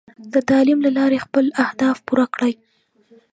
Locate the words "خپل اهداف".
1.25-1.97